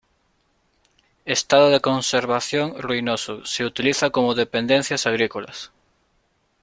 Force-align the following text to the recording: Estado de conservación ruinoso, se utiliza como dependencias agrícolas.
Estado 1.25 1.69
de 1.69 1.79
conservación 1.79 2.75
ruinoso, 2.81 3.45
se 3.45 3.63
utiliza 3.65 4.09
como 4.09 4.33
dependencias 4.33 5.05
agrícolas. 5.05 5.71